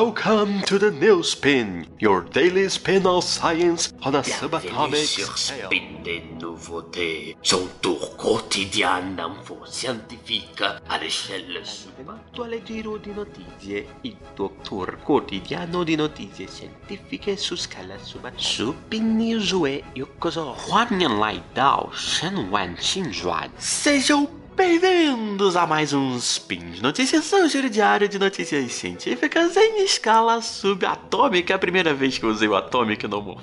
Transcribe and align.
Welcome 0.00 0.62
to 0.62 0.78
the 0.78 0.90
new 0.90 1.22
spin, 1.22 1.86
your 1.98 2.22
daily 2.22 2.70
spin 2.70 3.04
of 3.04 3.22
science 3.22 3.92
on 4.00 4.14
a 4.14 4.24
subatomic 4.24 5.04
sur. 5.04 5.36
Spin 5.36 6.00
des 6.02 6.22
nouveautés. 6.40 7.36
Son 7.42 7.68
tour 7.82 8.16
quotidien 8.16 9.02
d'info 9.14 9.58
scientifique 9.66 10.62
à 10.88 10.96
l'échelle 10.96 11.60
subattuale 11.62 12.62
giro 12.64 12.96
di 12.96 13.10
notizie. 13.12 13.86
Il 14.04 14.16
tuo 14.34 14.56
tour 14.64 14.96
quotidiano 15.04 15.84
di 15.84 15.96
notizie 15.96 16.48
scientifiche 16.48 17.36
su 17.36 17.54
scala 17.56 17.98
subattuale. 17.98 18.40
Supin 18.40 19.18
Newsway 19.18 19.84
Yokozo 19.92 20.56
Huan 20.66 20.98
Lai 21.18 21.42
Dao 21.52 21.90
Shen 21.92 22.48
Wan 22.48 22.74
Xin 22.74 23.12
Juan. 23.12 23.50
Sejam 23.58 24.26
Bem-vindos 24.60 25.56
a 25.56 25.66
mais 25.66 25.94
um 25.94 26.18
Spin 26.18 26.72
de 26.72 26.82
Notícias, 26.82 27.24
seu 27.24 27.48
giro 27.48 27.70
diário 27.70 28.06
de 28.06 28.18
notícias 28.18 28.70
científicas 28.74 29.56
em 29.56 29.82
escala 29.84 30.42
subatômica. 30.42 31.54
É 31.54 31.56
a 31.56 31.58
primeira 31.58 31.94
vez 31.94 32.18
que 32.18 32.26
eu 32.26 32.28
usei 32.28 32.46
o 32.46 32.54
atômica 32.54 33.06
e 33.06 33.08
não. 33.08 33.38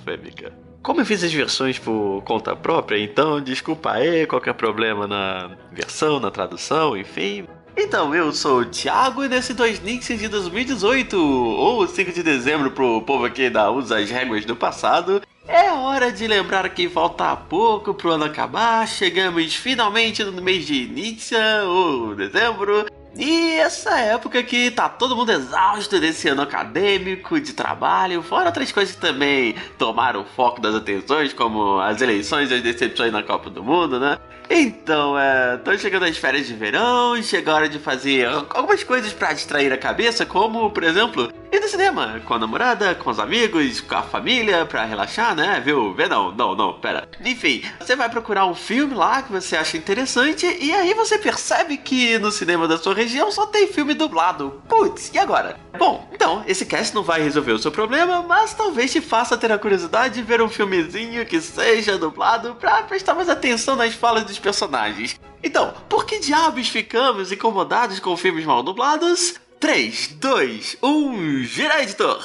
Como 0.84 1.02
eu 1.02 1.06
fiz 1.08 1.24
as 1.24 1.34
versões 1.34 1.80
por 1.80 2.22
conta 2.22 2.56
própria, 2.56 3.00
então 3.00 3.42
desculpa 3.42 3.94
aí 3.94 4.28
qualquer 4.28 4.54
problema 4.54 5.08
na 5.08 5.58
versão, 5.72 6.20
na 6.20 6.30
tradução, 6.30 6.96
enfim. 6.96 7.48
Então, 7.76 8.14
eu 8.14 8.32
sou 8.32 8.60
o 8.60 8.66
Thiago 8.66 9.24
e 9.24 9.28
nesse 9.28 9.56
2 9.56 9.82
Nix 9.82 10.08
de 10.08 10.28
2018, 10.28 11.18
ou 11.20 11.88
5 11.88 12.12
de 12.12 12.22
dezembro 12.22 12.70
pro 12.70 13.02
povo 13.02 13.26
aqui 13.26 13.46
ainda 13.46 13.72
usa 13.72 13.98
as 13.98 14.12
réguas 14.12 14.46
do 14.46 14.56
passado, 14.56 15.24
é 15.48 15.72
hora 15.72 16.12
de 16.12 16.28
lembrar 16.28 16.68
que 16.70 16.90
falta 16.90 17.36
pouco 17.36 17.94
pro 17.94 18.12
ano 18.12 18.26
acabar. 18.26 18.88
Chegamos 18.88 19.56
finalmente 19.56 20.24
no 20.24 20.42
mês 20.42 20.66
de 20.66 20.88
Nixia, 20.88 21.64
ou 21.66 22.16
dezembro. 22.16 22.86
E 23.16 23.54
essa 23.54 23.98
época 24.00 24.44
que 24.44 24.70
tá 24.70 24.88
todo 24.88 25.16
mundo 25.16 25.32
exausto 25.32 26.00
desse 26.00 26.28
ano 26.28 26.44
acadêmico, 26.44 27.40
de 27.40 27.54
trabalho, 27.54 28.22
fora 28.22 28.46
outras 28.46 28.72
coisas 28.72 28.94
que 28.94 29.02
também 29.02 29.56
tomaram 29.78 30.22
o 30.22 30.26
foco 30.26 30.62
das 30.62 30.76
atenções, 30.76 31.34
como 31.34 31.80
as 31.80 32.00
eleições 32.00 32.52
e 32.52 32.54
as 32.54 32.62
decepções 32.62 33.12
na 33.12 33.24
Copa 33.24 33.50
do 33.50 33.64
Mundo, 33.64 34.00
né? 34.00 34.20
Então, 34.50 35.18
é. 35.18 35.58
Tô 35.58 35.76
chegando 35.78 36.06
às 36.06 36.16
férias 36.16 36.48
de 36.48 36.54
verão, 36.54 37.22
chega 37.24 37.52
a 37.52 37.56
hora 37.56 37.70
de 37.70 37.80
fazer 37.80 38.28
algumas 38.28 38.84
coisas 38.84 39.12
para 39.12 39.34
distrair 39.34 39.74
a 39.74 39.78
cabeça, 39.78 40.26
como, 40.26 40.70
por 40.70 40.84
exemplo, 40.84 41.34
ir 41.52 41.60
no 41.60 41.68
cinema 41.68 42.22
com 42.26 42.34
a 42.34 42.40
namorada, 42.40 42.96
com 42.96 43.10
os 43.10 43.20
amigos, 43.20 43.82
com 43.82 43.96
a 43.96 44.02
família, 44.02 44.66
pra 44.66 44.86
relaxar, 44.86 45.36
né? 45.36 45.62
Viu? 45.64 45.94
Vê 45.94 46.08
não, 46.08 46.32
não, 46.32 46.56
não, 46.56 46.74
pera. 46.74 47.08
Enfim, 47.24 47.64
você 47.80 47.96
vai 47.96 48.10
procurar 48.10 48.46
um 48.46 48.56
filme 48.56 48.94
lá 48.94 49.22
que 49.22 49.32
você 49.32 49.56
acha 49.56 49.78
interessante 49.78 50.46
e 50.60 50.74
aí 50.74 50.94
você 50.94 51.18
percebe 51.18 51.78
que 51.78 52.18
no 52.20 52.32
cinema 52.32 52.68
da 52.68 52.78
sua 52.78 52.94
região 52.94 53.32
só 53.32 53.46
tem 53.46 53.68
filme 53.68 53.94
dublado. 53.94 54.62
Putz, 54.68 55.12
e 55.14 55.18
agora? 55.18 55.58
Bom, 55.78 56.08
então, 56.12 56.44
esse 56.48 56.66
cast 56.66 56.94
não 56.94 57.04
vai 57.04 57.22
resolver 57.22 57.52
o 57.52 57.60
seu 57.60 57.72
problema, 57.72 58.22
mas 58.22 58.54
talvez 58.54 58.92
te 58.92 59.02
faça 59.02 59.38
ter 59.38 59.52
a 59.52 59.58
curiosidade 59.58 60.16
de 60.16 60.22
ver 60.22 60.42
um 60.42 60.50
filmezinho 60.50 61.26
que 61.26 61.40
seja 61.40 61.98
dublado 61.98 62.56
pra 62.56 62.84
prestar 62.84 63.14
mais 63.14 63.30
atenção 63.30 63.76
nas 63.76 63.94
falas 63.94 64.24
dos 64.24 64.40
personagens. 64.40 65.20
Então, 65.44 65.74
por 65.88 66.06
que 66.06 66.20
diabos 66.20 66.68
ficamos 66.68 67.32
incomodados 67.32 68.00
com 68.00 68.18
filmes 68.18 68.46
mal 68.46 68.64
dublados? 68.64 69.36
3, 69.60 70.20
2, 70.20 70.78
1, 70.82 71.44
gira 71.46 71.82
editor! 71.82 72.20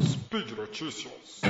Speed 0.00 0.56
Notícias. 0.56 1.42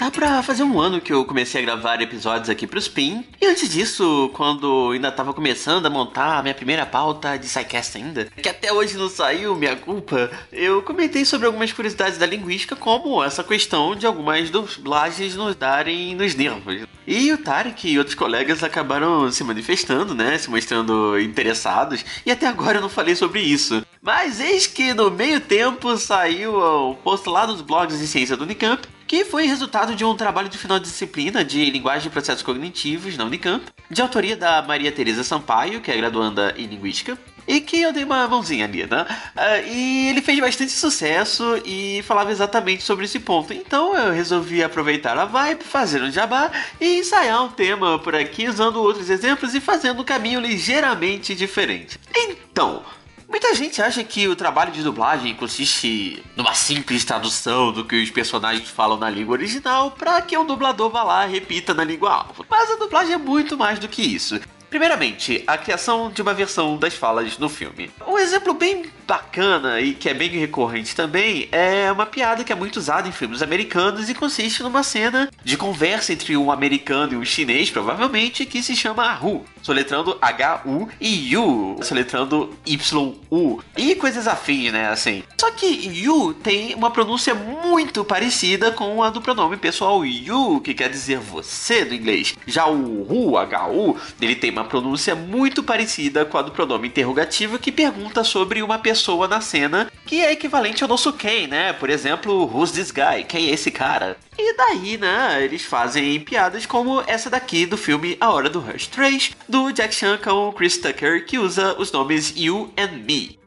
Tá 0.00 0.10
pra 0.10 0.42
fazer 0.42 0.62
um 0.62 0.80
ano 0.80 0.98
que 0.98 1.12
eu 1.12 1.26
comecei 1.26 1.60
a 1.60 1.64
gravar 1.66 2.00
episódios 2.00 2.48
aqui 2.48 2.66
pro 2.66 2.78
Spin. 2.78 3.22
E 3.38 3.44
antes 3.44 3.68
disso, 3.68 4.30
quando 4.32 4.92
ainda 4.92 5.12
tava 5.12 5.34
começando 5.34 5.84
a 5.84 5.90
montar 5.90 6.38
a 6.38 6.42
minha 6.42 6.54
primeira 6.54 6.86
pauta 6.86 7.36
de 7.36 7.46
SciCast 7.46 7.98
ainda, 7.98 8.24
que 8.24 8.48
até 8.48 8.72
hoje 8.72 8.96
não 8.96 9.10
saiu, 9.10 9.54
minha 9.54 9.76
culpa, 9.76 10.30
eu 10.50 10.80
comentei 10.80 11.26
sobre 11.26 11.46
algumas 11.46 11.70
curiosidades 11.70 12.16
da 12.16 12.24
linguística, 12.24 12.74
como 12.74 13.22
essa 13.22 13.44
questão 13.44 13.94
de 13.94 14.06
algumas 14.06 14.48
dublagens 14.48 15.36
nos 15.36 15.54
darem 15.54 16.14
nos 16.16 16.34
nervos. 16.34 16.86
E 17.06 17.30
o 17.30 17.36
Tarek 17.36 17.86
e 17.86 17.98
outros 17.98 18.14
colegas 18.14 18.64
acabaram 18.64 19.30
se 19.30 19.44
manifestando, 19.44 20.14
né? 20.14 20.38
Se 20.38 20.48
mostrando 20.48 21.20
interessados. 21.20 22.02
E 22.24 22.30
até 22.30 22.46
agora 22.46 22.78
eu 22.78 22.82
não 22.82 22.88
falei 22.88 23.14
sobre 23.14 23.40
isso. 23.42 23.84
Mas 24.00 24.40
eis 24.40 24.66
que 24.66 24.94
no 24.94 25.10
meio 25.10 25.40
tempo 25.40 25.94
saiu 25.98 26.56
um 26.88 26.94
post 26.94 27.28
lá 27.28 27.46
nos 27.46 27.60
blogs 27.60 27.98
de 27.98 28.06
ciência 28.06 28.34
do 28.34 28.44
Unicamp 28.44 28.88
que 29.10 29.24
foi 29.24 29.44
resultado 29.44 29.96
de 29.96 30.04
um 30.04 30.14
trabalho 30.14 30.48
de 30.48 30.56
final 30.56 30.78
de 30.78 30.84
disciplina 30.84 31.44
de 31.44 31.68
linguagem 31.68 32.06
e 32.06 32.10
processos 32.12 32.44
cognitivos 32.44 33.16
na 33.16 33.24
Unicamp, 33.24 33.66
de 33.90 34.00
autoria 34.00 34.36
da 34.36 34.62
Maria 34.62 34.92
Teresa 34.92 35.24
Sampaio, 35.24 35.80
que 35.80 35.90
é 35.90 35.96
graduanda 35.96 36.54
em 36.56 36.66
linguística, 36.66 37.18
e 37.44 37.60
que 37.60 37.80
eu 37.80 37.92
dei 37.92 38.04
uma 38.04 38.28
mãozinha 38.28 38.66
ali, 38.66 38.86
né? 38.86 39.04
Ah, 39.34 39.58
e 39.62 40.10
ele 40.10 40.22
fez 40.22 40.38
bastante 40.38 40.70
sucesso 40.70 41.60
e 41.64 42.04
falava 42.04 42.30
exatamente 42.30 42.84
sobre 42.84 43.04
esse 43.04 43.18
ponto. 43.18 43.52
Então 43.52 43.96
eu 43.96 44.12
resolvi 44.12 44.62
aproveitar 44.62 45.18
a 45.18 45.24
vibe, 45.24 45.64
fazer 45.64 46.00
um 46.00 46.12
jabá 46.12 46.48
e 46.80 47.00
ensaiar 47.00 47.42
um 47.42 47.48
tema 47.48 47.98
por 47.98 48.14
aqui 48.14 48.48
usando 48.48 48.76
outros 48.76 49.10
exemplos 49.10 49.56
e 49.56 49.60
fazendo 49.60 50.02
um 50.02 50.04
caminho 50.04 50.38
ligeiramente 50.38 51.34
diferente. 51.34 51.98
Então, 52.14 52.84
Muita 53.30 53.54
gente 53.54 53.80
acha 53.80 54.02
que 54.02 54.26
o 54.26 54.34
trabalho 54.34 54.72
de 54.72 54.82
dublagem 54.82 55.36
consiste 55.36 56.20
numa 56.34 56.52
simples 56.52 57.04
tradução 57.04 57.70
do 57.70 57.84
que 57.84 58.02
os 58.02 58.10
personagens 58.10 58.68
falam 58.68 58.98
na 58.98 59.08
língua 59.08 59.34
original 59.34 59.92
para 59.92 60.20
que 60.20 60.36
o 60.36 60.42
dublador 60.42 60.90
vá 60.90 61.04
lá 61.04 61.28
e 61.28 61.30
repita 61.30 61.72
na 61.72 61.84
língua 61.84 62.12
alvo. 62.12 62.44
Mas 62.50 62.68
a 62.72 62.74
dublagem 62.74 63.14
é 63.14 63.18
muito 63.18 63.56
mais 63.56 63.78
do 63.78 63.86
que 63.86 64.02
isso. 64.02 64.40
Primeiramente, 64.68 65.42
a 65.48 65.58
criação 65.58 66.10
de 66.10 66.22
uma 66.22 66.32
versão 66.32 66.76
das 66.76 66.94
falas 66.94 67.36
no 67.38 67.48
filme. 67.48 67.90
Um 68.06 68.16
exemplo 68.16 68.54
bem 68.54 68.86
bacana 69.04 69.80
e 69.80 69.94
que 69.94 70.08
é 70.08 70.14
bem 70.14 70.28
recorrente 70.30 70.94
também 70.94 71.48
é 71.50 71.90
uma 71.90 72.06
piada 72.06 72.44
que 72.44 72.52
é 72.52 72.54
muito 72.54 72.76
usada 72.76 73.08
em 73.08 73.12
filmes 73.12 73.42
americanos 73.42 74.08
e 74.08 74.14
consiste 74.14 74.62
numa 74.62 74.84
cena 74.84 75.28
de 75.42 75.56
conversa 75.56 76.12
entre 76.12 76.36
um 76.36 76.52
americano 76.52 77.14
e 77.14 77.16
um 77.16 77.24
chinês, 77.24 77.68
provavelmente, 77.68 78.46
que 78.46 78.62
se 78.62 78.76
chama 78.76 79.18
Hu, 79.20 79.44
soletrando 79.62 80.16
H-U 80.20 80.88
Yu, 81.00 81.78
soletrando 81.82 82.54
Y-U. 82.66 83.62
E 83.76 83.94
coisas 83.94 84.26
afins, 84.26 84.72
né, 84.72 84.88
assim. 84.88 85.22
Só 85.38 85.50
que 85.50 85.66
Yu 85.66 86.34
tem 86.34 86.74
uma 86.74 86.90
pronúncia 86.90 87.34
muito 87.34 88.04
parecida 88.04 88.70
com 88.70 89.02
a 89.02 89.10
do 89.10 89.20
pronome 89.20 89.56
pessoal 89.56 90.04
you, 90.04 90.60
que 90.60 90.74
quer 90.74 90.90
dizer 90.90 91.18
você 91.18 91.84
no 91.84 91.94
inglês. 91.94 92.34
Já 92.46 92.66
o 92.66 93.06
Hu, 93.10 93.36
H-U, 93.36 93.96
ele 94.20 94.34
tem 94.34 94.50
uma 94.50 94.64
pronúncia 94.64 95.14
muito 95.14 95.62
parecida 95.62 96.24
com 96.24 96.38
a 96.38 96.42
do 96.42 96.50
pronome 96.50 96.88
interrogativo 96.88 97.58
que 97.58 97.72
pergunta 97.72 98.24
sobre 98.24 98.62
uma 98.62 98.78
pessoa 98.78 99.28
na 99.28 99.40
cena, 99.40 99.90
que 100.10 100.20
é 100.20 100.32
equivalente 100.32 100.82
ao 100.82 100.88
nosso 100.88 101.12
quem, 101.12 101.46
né? 101.46 101.72
Por 101.72 101.88
exemplo, 101.88 102.42
who's 102.42 102.72
this 102.72 102.90
guy? 102.90 103.22
Quem 103.22 103.48
é 103.48 103.52
esse 103.52 103.70
cara? 103.70 104.16
E 104.36 104.56
daí, 104.56 104.98
né, 104.98 105.40
eles 105.40 105.62
fazem 105.62 106.18
piadas 106.18 106.66
como 106.66 107.00
essa 107.06 107.30
daqui 107.30 107.64
do 107.64 107.76
filme 107.76 108.16
A 108.20 108.28
Hora 108.28 108.50
do 108.50 108.58
Rush 108.58 108.88
3, 108.88 109.36
do 109.48 109.70
Jack 109.70 109.94
Chan 109.94 110.18
com 110.18 110.48
o 110.48 110.52
Chris 110.52 110.78
Tucker, 110.78 111.24
que 111.24 111.38
usa 111.38 111.76
os 111.78 111.92
nomes 111.92 112.34
You 112.36 112.72
and 112.76 113.04
Me. 113.06 113.38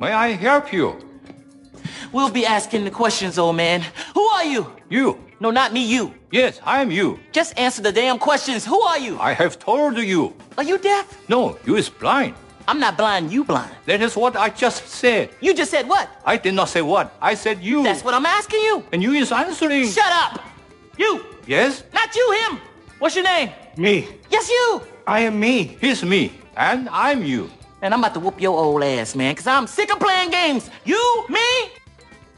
May 0.00 0.10
I 0.10 0.32
help 0.32 0.72
you? 0.72 0.98
We'll 2.12 2.28
be 2.28 2.44
asking 2.44 2.82
the 2.82 2.90
questions, 2.90 3.38
old 3.38 3.56
man. 3.56 3.82
Who 4.16 4.26
are 4.30 4.44
you? 4.44 4.66
You. 4.90 5.16
No, 5.38 5.52
not 5.52 5.72
me, 5.72 5.84
you. 5.84 6.12
Yes, 6.32 6.60
I'm 6.66 6.90
you. 6.90 7.20
Just 7.32 7.56
answer 7.56 7.82
the 7.82 7.92
damn 7.92 8.18
questions. 8.18 8.66
Who 8.66 8.82
are 8.82 8.98
you? 8.98 9.16
I 9.20 9.32
have 9.32 9.60
told 9.60 9.96
you. 9.96 10.34
Are 10.58 10.64
you 10.64 10.76
deaf? 10.76 11.06
No, 11.28 11.56
you 11.64 11.76
is 11.76 11.88
blind. 11.88 12.34
I'm 12.70 12.78
not 12.78 12.96
blind, 12.96 13.32
you 13.32 13.42
blind. 13.42 13.74
That 13.86 14.00
is 14.00 14.14
what 14.14 14.36
I 14.36 14.48
just 14.48 14.86
said. 14.86 15.30
You 15.40 15.52
just 15.54 15.72
said 15.72 15.88
what? 15.88 16.08
I 16.24 16.36
did 16.36 16.54
not 16.54 16.68
say 16.68 16.82
what. 16.82 17.12
I 17.20 17.34
said 17.34 17.60
you. 17.60 17.82
That's 17.82 18.04
what 18.04 18.14
I'm 18.14 18.24
asking 18.24 18.60
you. 18.60 18.84
And 18.92 19.02
you 19.02 19.10
is 19.10 19.32
answering. 19.32 19.88
Shut 19.88 20.06
up! 20.06 20.40
You! 20.96 21.26
Yes? 21.48 21.82
Not 21.92 22.14
you, 22.14 22.30
him! 22.30 22.60
What's 23.00 23.16
your 23.16 23.24
name? 23.24 23.50
Me. 23.76 24.06
Yes, 24.30 24.48
you! 24.48 24.82
I 25.04 25.18
am 25.26 25.40
me. 25.40 25.78
He's 25.80 26.04
me. 26.04 26.30
And 26.56 26.88
I'm 26.92 27.24
you. 27.24 27.50
And 27.82 27.92
I'm 27.92 27.98
about 27.98 28.14
to 28.14 28.20
whoop 28.20 28.40
your 28.40 28.56
old 28.56 28.84
ass, 28.84 29.16
man, 29.16 29.32
because 29.32 29.48
I'm 29.48 29.66
sick 29.66 29.92
of 29.92 29.98
playing 29.98 30.30
games. 30.30 30.70
You, 30.84 31.26
me, 31.28 31.72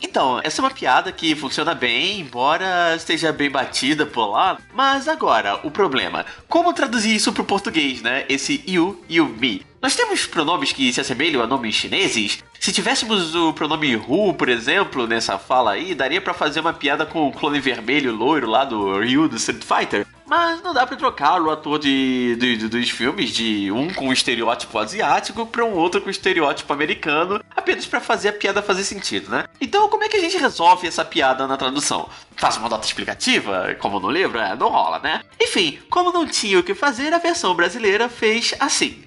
Então, 0.02 0.40
essa 0.42 0.60
é 0.60 0.64
uma 0.64 0.70
piada 0.70 1.12
que 1.12 1.34
funciona 1.34 1.74
bem, 1.74 2.20
embora 2.20 2.94
esteja 2.96 3.32
bem 3.32 3.48
batida 3.48 4.04
por 4.04 4.26
lá. 4.26 4.58
Mas 4.74 5.06
agora, 5.06 5.60
o 5.62 5.70
problema: 5.70 6.26
como 6.48 6.72
traduzir 6.72 7.14
isso 7.14 7.32
pro 7.32 7.44
português, 7.44 8.02
né? 8.02 8.24
Esse 8.28 8.62
you 8.66 9.02
e 9.08 9.20
o 9.20 9.26
me. 9.26 9.64
Nós 9.80 9.96
temos 9.96 10.26
pronomes 10.26 10.72
que 10.72 10.92
se 10.92 11.00
assemelham 11.00 11.42
a 11.42 11.46
nomes 11.46 11.74
chineses? 11.74 12.42
Se 12.60 12.72
tivéssemos 12.72 13.34
o 13.34 13.52
pronome 13.52 13.96
Hu, 13.96 14.32
por 14.34 14.48
exemplo, 14.48 15.06
nessa 15.08 15.38
fala 15.38 15.72
aí, 15.72 15.94
daria 15.94 16.20
pra 16.20 16.32
fazer 16.32 16.60
uma 16.60 16.72
piada 16.72 17.04
com 17.04 17.26
o 17.26 17.32
clone 17.32 17.58
vermelho 17.58 18.14
loiro 18.14 18.48
lá 18.48 18.64
do 18.64 19.00
Ryu 19.00 19.28
do 19.28 19.36
Street 19.36 19.64
Fighter. 19.64 20.06
Mas 20.32 20.62
não 20.62 20.72
dá 20.72 20.86
pra 20.86 20.96
trocar 20.96 21.42
o 21.42 21.50
ator 21.50 21.78
de, 21.78 22.36
de- 22.36 22.56
de- 22.56 22.68
dos 22.68 22.88
filmes 22.88 23.28
de 23.32 23.70
um 23.70 23.92
com 23.92 24.08
um 24.08 24.12
estereótipo 24.14 24.78
asiático 24.78 25.44
pra 25.44 25.62
um 25.62 25.74
outro 25.74 26.00
com 26.00 26.08
estereótipo 26.08 26.72
americano, 26.72 27.44
apenas 27.54 27.84
para 27.84 28.00
fazer 28.00 28.30
a 28.30 28.32
piada 28.32 28.62
fazer 28.62 28.82
sentido, 28.82 29.30
né? 29.30 29.44
Então, 29.60 29.90
como 29.90 30.04
é 30.04 30.08
que 30.08 30.16
a 30.16 30.20
gente 30.20 30.38
resolve 30.38 30.88
essa 30.88 31.04
piada 31.04 31.46
na 31.46 31.58
tradução? 31.58 32.08
Faz 32.34 32.56
uma 32.56 32.70
nota 32.70 32.86
explicativa, 32.86 33.76
como 33.78 34.00
no 34.00 34.10
livro? 34.10 34.38
É, 34.38 34.56
não 34.56 34.70
rola, 34.70 34.98
né? 35.00 35.22
Enfim, 35.38 35.78
como 35.90 36.10
não 36.10 36.26
tinha 36.26 36.58
o 36.58 36.62
que 36.62 36.74
fazer, 36.74 37.12
a 37.12 37.18
versão 37.18 37.54
brasileira 37.54 38.08
fez 38.08 38.54
assim. 38.58 39.04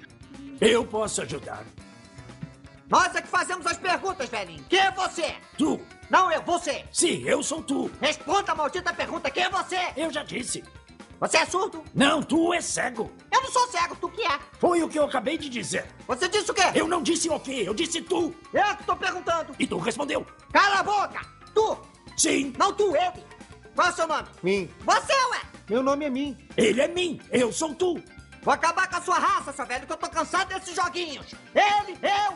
Eu 0.60 0.84
posso 0.84 1.22
ajudar. 1.22 1.64
Nós 2.88 3.12
é 3.16 3.20
que 3.20 3.26
fazemos 3.26 3.66
as 3.66 3.76
perguntas, 3.76 4.28
velhinho. 4.28 4.64
Quem 4.68 4.78
é 4.78 4.92
você? 4.92 5.34
Tu. 5.58 5.80
Não, 6.08 6.30
eu, 6.30 6.40
você. 6.42 6.84
Sim, 6.92 7.24
eu 7.26 7.42
sou 7.42 7.60
tu. 7.64 7.90
Responda 8.00 8.52
a 8.52 8.54
maldita 8.54 8.92
pergunta. 8.92 9.28
Quem 9.28 9.42
é 9.42 9.50
você? 9.50 9.88
Eu 9.96 10.12
já 10.12 10.22
disse. 10.22 10.62
Você 11.20 11.38
é 11.38 11.46
surdo? 11.46 11.82
Não, 11.94 12.22
tu 12.22 12.52
é 12.52 12.60
cego. 12.60 13.10
Eu 13.32 13.42
não 13.42 13.50
sou 13.50 13.66
cego, 13.68 13.96
tu 13.96 14.08
que 14.10 14.22
é. 14.22 14.38
Foi 14.58 14.82
o 14.82 14.88
que 14.88 14.98
eu 14.98 15.04
acabei 15.04 15.38
de 15.38 15.48
dizer. 15.48 15.86
Você 16.06 16.28
disse 16.28 16.50
o 16.50 16.54
quê? 16.54 16.62
Eu 16.74 16.86
não 16.86 17.02
disse 17.02 17.28
o 17.28 17.40
quê, 17.40 17.62
eu 17.66 17.72
disse 17.72 18.02
tu. 18.02 18.34
Eu 18.52 18.76
que 18.76 18.84
tô 18.84 18.94
perguntando. 18.96 19.54
E 19.58 19.66
tu 19.66 19.78
respondeu. 19.78 20.26
Cala 20.52 20.80
a 20.80 20.82
boca. 20.82 21.20
Tu. 21.54 21.78
Sim. 22.16 22.52
Não 22.58 22.72
tu, 22.72 22.94
ele. 22.94 23.24
Qual 23.74 23.88
é 23.88 23.90
o 23.90 23.94
seu 23.94 24.06
nome? 24.06 24.28
Mim. 24.42 24.70
Você, 24.80 25.12
ué. 25.12 25.40
Meu 25.68 25.82
nome 25.82 26.04
é 26.04 26.10
Mim. 26.10 26.36
Ele 26.56 26.80
é 26.80 26.88
mim, 26.88 27.20
eu 27.30 27.52
sou 27.52 27.74
tu. 27.74 28.00
Vou 28.42 28.54
acabar 28.54 28.88
com 28.88 28.96
a 28.96 29.02
sua 29.02 29.18
raça, 29.18 29.52
seu 29.52 29.66
velho, 29.66 29.86
que 29.86 29.92
eu 29.92 29.96
tô 29.96 30.08
cansado 30.08 30.48
desses 30.48 30.74
joguinhos. 30.74 31.34
Ele, 31.52 31.98
eu. 32.00 32.34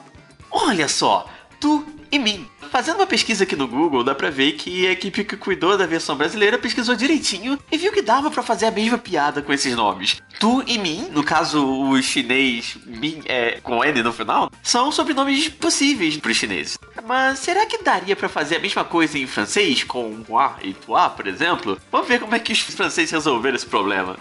Olha 0.50 0.88
só, 0.88 1.26
tu 1.60 1.84
e 2.10 2.18
mim. 2.18 2.48
Fazendo 2.70 2.96
uma 2.96 3.06
pesquisa 3.06 3.44
aqui 3.44 3.54
no 3.54 3.68
Google, 3.68 4.04
dá 4.04 4.14
pra 4.14 4.30
ver 4.30 4.52
que 4.52 4.86
a 4.86 4.92
equipe 4.92 5.24
que 5.24 5.36
cuidou 5.36 5.76
da 5.76 5.86
versão 5.86 6.16
brasileira 6.16 6.58
pesquisou 6.58 6.94
direitinho 6.94 7.58
e 7.70 7.76
viu 7.76 7.92
que 7.92 8.02
dava 8.02 8.30
pra 8.30 8.42
fazer 8.42 8.66
a 8.66 8.70
mesma 8.70 8.96
piada 8.96 9.42
com 9.42 9.52
esses 9.52 9.74
nomes. 9.74 10.22
Tu 10.38 10.62
e 10.66 10.78
mim, 10.78 11.08
no 11.10 11.22
caso 11.22 11.64
o 11.64 12.00
chinês 12.00 12.76
Min 12.86 13.22
é 13.26 13.60
com 13.62 13.84
N 13.84 14.02
no 14.02 14.12
final, 14.12 14.50
são 14.62 14.90
sobrenomes 14.90 15.48
possíveis 15.48 16.16
pros 16.16 16.36
chineses. 16.36 16.78
Mas 17.04 17.40
será 17.40 17.66
que 17.66 17.82
daria 17.82 18.16
pra 18.16 18.28
fazer 18.28 18.56
a 18.56 18.60
mesma 18.60 18.84
coisa 18.84 19.18
em 19.18 19.26
francês 19.26 19.82
com 19.84 20.22
moi 20.28 20.52
e 20.62 20.72
toi, 20.72 21.10
por 21.10 21.26
exemplo? 21.26 21.78
Vamos 21.90 22.08
ver 22.08 22.20
como 22.20 22.34
é 22.34 22.38
que 22.38 22.52
os 22.52 22.60
franceses 22.60 23.10
resolveram 23.10 23.56
esse 23.56 23.66
problema. 23.66 24.16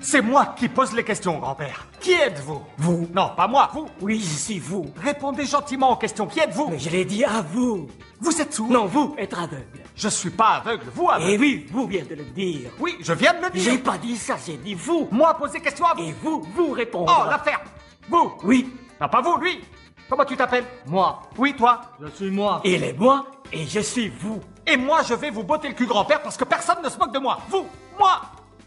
C'est 0.00 0.22
moi 0.22 0.54
qui 0.56 0.68
pose 0.68 0.92
les 0.94 1.02
questions, 1.04 1.38
grand-père. 1.38 1.86
Qui 2.00 2.12
êtes-vous? 2.12 2.62
Vous. 2.78 3.08
Non, 3.14 3.30
pas 3.36 3.48
moi, 3.48 3.68
vous. 3.72 3.88
Oui, 4.00 4.20
je 4.20 4.36
suis 4.38 4.58
vous. 4.58 4.86
Répondez 5.02 5.44
gentiment 5.44 5.92
aux 5.92 5.96
questions. 5.96 6.26
Qui 6.26 6.40
êtes-vous? 6.40 6.68
Mais 6.70 6.78
je 6.78 6.88
l'ai 6.90 7.04
dit 7.04 7.24
à 7.24 7.42
vous. 7.42 7.88
Vous 8.20 8.40
êtes 8.40 8.54
sourd 8.54 8.68
Non, 8.68 8.86
vous, 8.86 9.14
être 9.18 9.38
aveugle. 9.38 9.64
Je 9.96 10.08
suis 10.08 10.30
pas 10.30 10.56
aveugle, 10.64 10.86
vous 10.94 11.08
aveugle. 11.10 11.30
Eh 11.32 11.38
oui, 11.38 11.66
vous 11.70 11.86
vient 11.86 12.04
de 12.04 12.14
le 12.14 12.24
dire. 12.24 12.70
Oui, 12.78 12.96
je 13.00 13.12
viens 13.12 13.34
de 13.34 13.44
le 13.44 13.50
dire. 13.50 13.62
J'ai 13.62 13.78
pas 13.78 13.98
dit 13.98 14.16
ça, 14.16 14.36
j'ai 14.44 14.56
dit 14.56 14.74
vous. 14.74 15.08
Moi 15.10 15.34
poser 15.34 15.60
question 15.60 15.84
à 15.86 15.94
vous. 15.94 16.02
Et 16.02 16.14
vous, 16.22 16.46
vous 16.54 16.70
répondre. 16.72 17.12
Oh, 17.20 17.28
l'affaire 17.28 17.60
Vous 18.08 18.32
Oui, 18.44 18.72
Non, 19.00 19.08
pas 19.08 19.20
vous, 19.20 19.36
lui. 19.38 19.60
Comment 20.08 20.24
tu 20.24 20.36
t'appelles? 20.36 20.64
Moi. 20.86 21.20
Oui, 21.36 21.54
toi. 21.56 21.80
Je 22.00 22.06
suis 22.14 22.30
moi. 22.30 22.60
Il 22.64 22.82
est 22.82 22.92
moi 22.98 23.26
et 23.52 23.66
je 23.66 23.80
suis 23.80 24.08
vous. 24.08 24.40
Et 24.66 24.76
moi, 24.76 25.02
je 25.02 25.14
vais 25.14 25.30
vous 25.30 25.42
botter 25.44 25.68
le 25.68 25.74
cul, 25.74 25.86
grand-père, 25.86 26.22
parce 26.22 26.36
que 26.36 26.44
personne 26.44 26.82
ne 26.82 26.88
se 26.88 26.98
moque 26.98 27.12
de 27.12 27.18
moi. 27.18 27.38
Vous, 27.48 27.66
moi. 27.98 28.20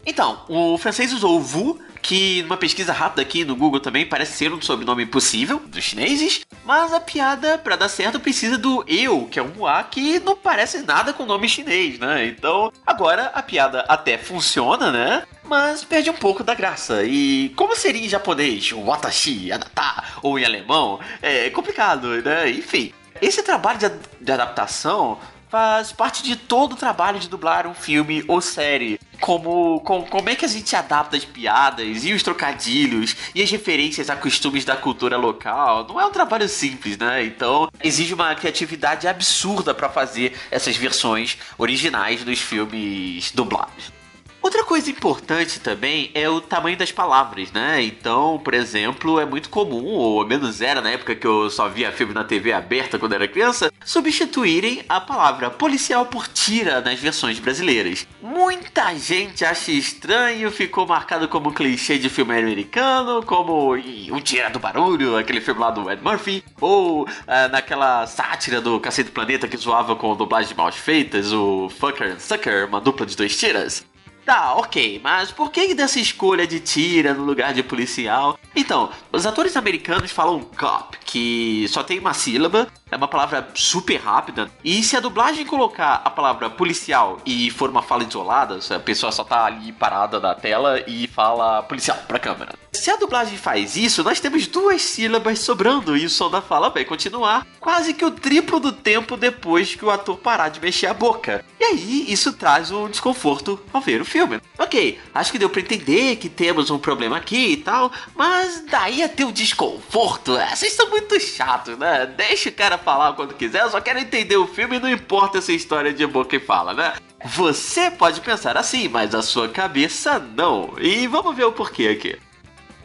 Então, 0.04 0.44
o 0.48 0.76
francês 0.78 1.12
usou 1.12 1.36
o 1.36 1.40
vu, 1.40 1.80
que 2.02 2.42
numa 2.42 2.56
pesquisa 2.56 2.92
rápida 2.92 3.22
aqui 3.22 3.44
no 3.44 3.54
Google 3.54 3.78
também 3.78 4.04
parece 4.04 4.36
ser 4.36 4.52
um 4.52 4.60
sobrenome 4.60 5.06
possível 5.06 5.62
dos 5.64 5.84
chineses, 5.84 6.40
mas 6.64 6.92
a 6.92 6.98
piada, 6.98 7.56
pra 7.58 7.76
dar 7.76 7.88
certo, 7.88 8.18
precisa 8.18 8.58
do 8.58 8.84
eu, 8.88 9.28
que 9.30 9.38
é 9.38 9.42
um 9.42 9.52
muá 9.56 9.82
que 9.84 10.18
não 10.20 10.36
parece 10.36 10.78
nada 10.82 11.12
com 11.12 11.22
o 11.22 11.26
nome 11.26 11.48
chinês, 11.48 11.98
né? 12.00 12.26
Então, 12.26 12.72
agora 12.84 13.30
a 13.32 13.42
piada 13.42 13.84
até 13.88 14.18
funciona, 14.18 14.90
né? 14.90 15.22
Mas 15.44 15.84
perde 15.84 16.10
um 16.10 16.14
pouco 16.14 16.42
da 16.42 16.54
graça. 16.54 17.04
E 17.04 17.50
como 17.50 17.76
seria 17.76 18.04
em 18.04 18.08
japonês, 18.08 18.72
o 18.72 18.80
watashi, 18.82 19.52
anata, 19.52 20.02
ou 20.22 20.38
em 20.38 20.44
alemão, 20.44 20.98
é 21.20 21.50
complicado, 21.50 22.08
né? 22.22 22.50
Enfim, 22.50 22.92
esse 23.20 23.42
trabalho 23.42 23.78
de 24.20 24.32
adaptação 24.32 25.18
faz 25.52 25.92
parte 25.92 26.22
de 26.22 26.34
todo 26.34 26.72
o 26.72 26.76
trabalho 26.76 27.20
de 27.20 27.28
dublar 27.28 27.66
um 27.66 27.74
filme 27.74 28.24
ou 28.26 28.40
série. 28.40 28.98
Como, 29.20 29.80
com, 29.80 30.02
como 30.02 30.30
é 30.30 30.34
que 30.34 30.46
a 30.46 30.48
gente 30.48 30.74
adapta 30.74 31.14
as 31.14 31.26
piadas 31.26 32.04
e 32.04 32.14
os 32.14 32.22
trocadilhos 32.22 33.14
e 33.34 33.42
as 33.42 33.50
referências 33.50 34.08
a 34.08 34.16
costumes 34.16 34.64
da 34.64 34.76
cultura 34.76 35.18
local. 35.18 35.86
Não 35.86 36.00
é 36.00 36.06
um 36.06 36.10
trabalho 36.10 36.48
simples, 36.48 36.96
né? 36.96 37.22
Então 37.22 37.68
exige 37.84 38.14
uma 38.14 38.34
criatividade 38.34 39.06
absurda 39.06 39.74
para 39.74 39.90
fazer 39.90 40.34
essas 40.50 40.74
versões 40.74 41.36
originais 41.58 42.24
dos 42.24 42.40
filmes 42.40 43.30
dublados. 43.32 44.01
Outra 44.42 44.64
coisa 44.64 44.90
importante 44.90 45.60
também 45.60 46.10
é 46.14 46.28
o 46.28 46.40
tamanho 46.40 46.76
das 46.76 46.90
palavras, 46.90 47.52
né? 47.52 47.80
Então, 47.80 48.40
por 48.42 48.52
exemplo, 48.54 49.20
é 49.20 49.24
muito 49.24 49.48
comum, 49.48 49.84
ou 49.84 50.26
menos 50.26 50.60
era 50.60 50.80
na 50.80 50.90
época 50.90 51.14
que 51.14 51.24
eu 51.24 51.48
só 51.48 51.68
via 51.68 51.92
filme 51.92 52.12
na 52.12 52.24
TV 52.24 52.52
aberta 52.52 52.98
quando 52.98 53.12
era 53.12 53.28
criança, 53.28 53.72
substituírem 53.84 54.84
a 54.88 55.00
palavra 55.00 55.48
policial 55.48 56.06
por 56.06 56.26
tira 56.26 56.80
nas 56.80 56.98
versões 56.98 57.38
brasileiras. 57.38 58.04
Muita 58.20 58.92
gente 58.96 59.44
acha 59.44 59.70
estranho, 59.70 60.50
ficou 60.50 60.88
marcado 60.88 61.28
como 61.28 61.52
clichê 61.52 61.96
de 61.96 62.08
filme 62.08 62.36
americano, 62.36 63.22
como 63.22 63.74
o 63.74 64.20
Tira 64.20 64.50
do 64.50 64.58
Barulho, 64.58 65.16
aquele 65.16 65.40
filme 65.40 65.60
lá 65.60 65.70
do 65.70 65.88
Ed 65.88 66.02
Murphy, 66.02 66.42
ou 66.60 67.06
ah, 67.28 67.46
naquela 67.46 68.08
sátira 68.08 68.60
do 68.60 68.80
Cacete 68.80 69.12
Planeta 69.12 69.46
que 69.46 69.56
zoava 69.56 69.94
com 69.94 70.16
dublagem 70.16 70.56
mal 70.56 70.72
feitas, 70.72 71.32
o 71.32 71.68
Fucker 71.68 72.12
and 72.12 72.18
Sucker, 72.18 72.66
uma 72.66 72.80
dupla 72.80 73.06
de 73.06 73.16
dois 73.16 73.36
tiras. 73.36 73.84
Tá, 74.24 74.54
ok, 74.54 75.00
mas 75.02 75.32
por 75.32 75.50
que 75.50 75.74
dessa 75.74 75.98
escolha 75.98 76.46
de 76.46 76.60
tira 76.60 77.12
no 77.12 77.24
lugar 77.24 77.52
de 77.52 77.62
policial? 77.62 78.38
Então, 78.54 78.90
os 79.10 79.26
atores 79.26 79.56
americanos 79.56 80.12
falam 80.12 80.40
cop, 80.40 80.96
que 81.04 81.66
só 81.68 81.82
tem 81.82 81.98
uma 81.98 82.14
sílaba, 82.14 82.68
é 82.92 82.96
uma 82.96 83.08
palavra 83.08 83.48
super 83.54 83.96
rápida, 83.96 84.50
e 84.62 84.82
se 84.82 84.96
a 84.96 85.00
dublagem 85.00 85.46
colocar 85.46 86.02
a 86.04 86.10
palavra 86.10 86.50
policial 86.50 87.18
e 87.24 87.50
for 87.50 87.70
uma 87.70 87.82
fala 87.82 88.04
isolada, 88.04 88.58
a 88.70 88.78
pessoa 88.78 89.10
só 89.10 89.24
tá 89.24 89.46
ali 89.46 89.72
parada 89.72 90.20
na 90.20 90.34
tela 90.34 90.78
e 90.86 91.06
fala 91.06 91.62
policial 91.62 91.96
pra 92.06 92.18
câmera. 92.18 92.52
Se 92.70 92.90
a 92.90 92.96
dublagem 92.96 93.38
faz 93.38 93.76
isso, 93.76 94.02
nós 94.02 94.20
temos 94.20 94.46
duas 94.46 94.82
sílabas 94.82 95.38
sobrando 95.38 95.96
e 95.96 96.04
o 96.04 96.10
som 96.10 96.30
da 96.30 96.42
fala 96.42 96.68
vai 96.68 96.84
continuar 96.84 97.46
quase 97.60 97.94
que 97.94 98.04
o 98.04 98.10
triplo 98.10 98.58
do 98.58 98.72
tempo 98.72 99.16
depois 99.16 99.74
que 99.74 99.84
o 99.84 99.90
ator 99.90 100.18
parar 100.18 100.48
de 100.48 100.60
mexer 100.60 100.86
a 100.86 100.94
boca. 100.94 101.44
E 101.60 101.64
aí, 101.64 102.06
isso 102.08 102.32
traz 102.32 102.70
um 102.70 102.88
desconforto 102.88 103.60
ao 103.72 103.80
ver 103.80 104.00
o 104.00 104.04
filme. 104.04 104.40
Ok, 104.58 104.98
acho 105.14 105.30
que 105.30 105.38
deu 105.38 105.48
pra 105.48 105.60
entender 105.60 106.16
que 106.16 106.28
temos 106.28 106.70
um 106.70 106.78
problema 106.78 107.16
aqui 107.16 107.52
e 107.52 107.56
tal, 107.58 107.92
mas 108.16 108.64
daí 108.68 109.02
a 109.02 109.08
ter 109.08 109.24
o 109.24 109.32
desconforto, 109.32 110.36
é, 110.36 110.56
vocês 110.56 110.72
são 110.72 110.90
muito 110.90 111.18
chatos, 111.20 111.78
né? 111.78 112.06
Deixa 112.06 112.48
o 112.48 112.52
cara 112.52 112.78
falar 112.82 113.14
quando 113.14 113.34
quiser, 113.34 113.62
eu 113.62 113.70
só 113.70 113.80
quero 113.80 113.98
entender 113.98 114.36
o 114.36 114.46
filme 114.46 114.76
e 114.76 114.80
não 114.80 114.90
importa 114.90 115.38
essa 115.38 115.52
história 115.52 115.92
de 115.92 116.06
boca 116.06 116.36
e 116.36 116.40
fala, 116.40 116.74
né? 116.74 116.94
Você 117.24 117.90
pode 117.90 118.20
pensar 118.20 118.56
assim, 118.56 118.88
mas 118.88 119.14
a 119.14 119.22
sua 119.22 119.48
cabeça 119.48 120.18
não. 120.18 120.74
E 120.78 121.06
vamos 121.06 121.34
ver 121.36 121.44
o 121.44 121.52
porquê 121.52 121.88
aqui. 121.88 122.18